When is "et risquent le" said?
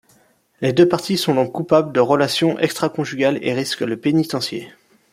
3.43-3.97